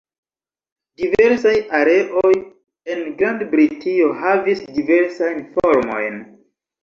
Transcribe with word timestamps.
Diversaj 1.01 1.51
areoj 1.79 2.31
en 2.95 3.03
Grand-Britio 3.19 4.09
havis 4.23 4.63
diversajn 4.81 5.43
formojn. 5.59 6.19